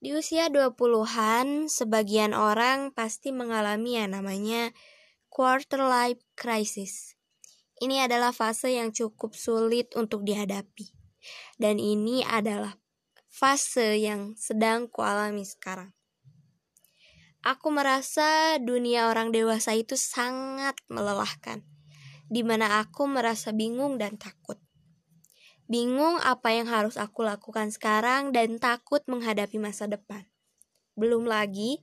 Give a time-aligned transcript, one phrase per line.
[0.00, 4.72] Di usia 20-an, sebagian orang pasti mengalami yang namanya
[5.28, 7.20] quarter life crisis.
[7.84, 10.88] Ini adalah fase yang cukup sulit untuk dihadapi.
[11.60, 12.80] Dan ini adalah
[13.28, 15.92] fase yang sedang kualami sekarang.
[17.44, 21.60] Aku merasa dunia orang dewasa itu sangat melelahkan,
[22.28, 24.59] di mana aku merasa bingung dan takut.
[25.70, 30.26] Bingung apa yang harus aku lakukan sekarang dan takut menghadapi masa depan.
[30.98, 31.78] Belum lagi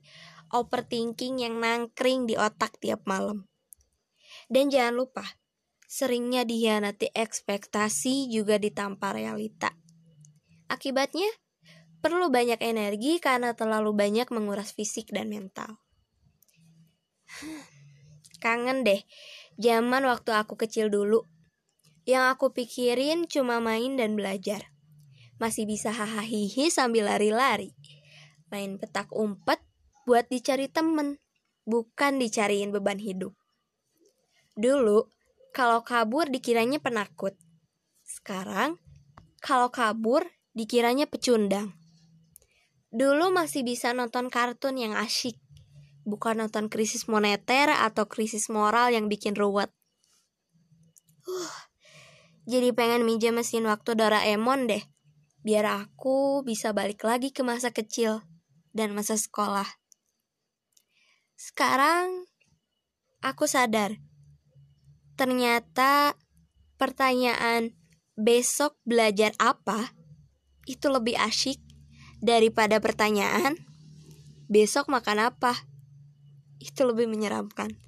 [0.52, 3.48] overthinking yang nangkring di otak tiap malam.
[4.52, 5.24] Dan jangan lupa,
[5.88, 9.72] seringnya dihianati ekspektasi juga ditampar realita.
[10.68, 11.32] Akibatnya,
[12.04, 15.80] perlu banyak energi karena terlalu banyak menguras fisik dan mental.
[18.44, 19.00] Kangen deh,
[19.56, 21.24] zaman waktu aku kecil dulu
[22.08, 24.72] yang aku pikirin cuma main dan belajar.
[25.36, 27.76] Masih bisa hahaha sambil lari-lari.
[28.48, 29.60] Main petak umpet
[30.08, 31.20] buat dicari temen,
[31.68, 33.36] bukan dicariin beban hidup.
[34.56, 35.04] Dulu,
[35.52, 37.36] kalau kabur dikiranya penakut.
[38.08, 38.80] Sekarang,
[39.44, 40.24] kalau kabur
[40.56, 41.76] dikiranya pecundang.
[42.88, 45.36] Dulu masih bisa nonton kartun yang asyik,
[46.08, 49.68] bukan nonton krisis moneter atau krisis moral yang bikin ruwet.
[51.28, 51.57] Uh,
[52.48, 54.80] jadi pengen minjem mesin waktu Doraemon deh.
[55.44, 58.24] Biar aku bisa balik lagi ke masa kecil
[58.72, 59.68] dan masa sekolah.
[61.36, 62.24] Sekarang
[63.20, 64.00] aku sadar.
[65.20, 66.16] Ternyata
[66.80, 67.76] pertanyaan
[68.16, 69.92] besok belajar apa
[70.64, 71.60] itu lebih asyik
[72.24, 73.60] daripada pertanyaan
[74.48, 75.52] besok makan apa.
[76.58, 77.87] Itu lebih menyeramkan.